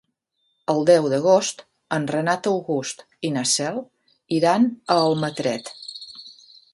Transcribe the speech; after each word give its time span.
El 0.73 0.79
deu 0.89 1.03
d'agost 1.13 1.59
en 1.97 2.07
Renat 2.13 2.49
August 2.53 3.05
i 3.29 3.33
na 3.35 3.43
Cel 3.51 3.77
iran 4.39 4.65
a 4.95 4.97
Almatret. 5.03 5.71